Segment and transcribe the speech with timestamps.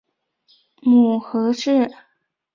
[0.81, 1.87] 母何氏。